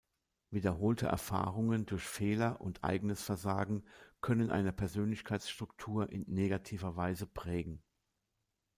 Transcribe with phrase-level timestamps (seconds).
[0.49, 3.83] Wiederholte Erfahrungen durch Fehler und eigenes Versagen
[4.19, 7.83] können eine Persönlichkeitsstruktur in negativer Weise prägen.